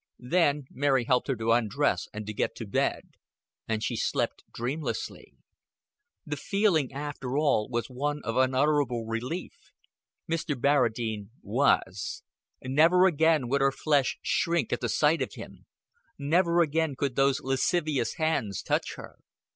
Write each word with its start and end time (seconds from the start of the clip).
Then 0.17 0.65
Mary 0.71 1.03
helped 1.05 1.27
her 1.27 1.35
to 1.35 1.51
undress 1.51 2.07
and 2.11 2.25
to 2.25 2.33
get 2.33 2.55
to 2.55 2.65
bed; 2.65 3.09
and 3.67 3.83
she 3.83 3.95
slept 3.95 4.43
dreamlessly. 4.51 5.35
The 6.25 6.37
feeling 6.37 6.91
after 6.91 7.37
all 7.37 7.69
was 7.69 7.85
one 7.85 8.19
of 8.23 8.35
unutterable 8.35 9.05
relief. 9.05 9.53
Mr. 10.27 10.59
Barradine 10.59 11.29
was! 11.43 12.23
Never 12.63 13.05
again 13.05 13.47
would 13.49 13.61
her 13.61 13.71
flesh 13.71 14.17
shrink 14.23 14.73
at 14.73 14.81
the 14.81 14.89
sight 14.89 15.21
of 15.21 15.35
him; 15.35 15.67
never 16.17 16.61
again 16.61 16.95
could 16.95 17.15
those 17.15 17.39
lascivious 17.41 18.15
hands 18.15 18.63
touch 18.63 18.95
her. 18.95 19.19